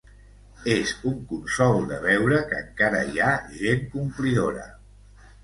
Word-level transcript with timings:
És 0.75 0.93
un 1.11 1.19
consol 1.31 1.77
de 1.91 1.99
veure 2.05 2.41
que 2.53 2.63
encara 2.65 3.03
hi 3.11 3.23
ha 3.27 3.29
gent 3.61 3.87
complidora. 3.95 4.67